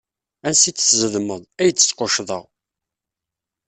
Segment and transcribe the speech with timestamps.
[0.47, 2.43] Ansi d tzedmeḍ, ay d-squccḍeɣ.